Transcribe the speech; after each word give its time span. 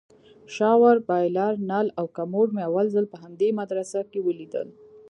شاور 0.55 0.95
بايلر 1.07 1.53
نل 1.69 1.87
او 1.99 2.05
کموډ 2.17 2.47
مې 2.55 2.61
اول 2.69 2.87
ځل 2.95 3.05
په 3.11 3.17
همدې 3.23 3.49
مدرسه 3.59 3.99
کښې 4.11 4.19
وليدل. 4.23 4.67